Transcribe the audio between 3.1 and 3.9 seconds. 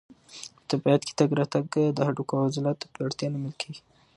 لامل کېږي.